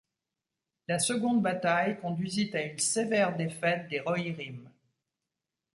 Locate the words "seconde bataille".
0.97-1.99